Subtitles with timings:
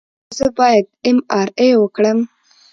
[0.03, 2.19] ایا زه باید ایم آر آی وکړم؟